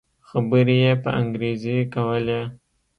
خبرې 0.29 0.75
يې 0.83 0.93
په 1.03 1.09
انګريزي 1.19 1.77
کولې. 1.93 2.41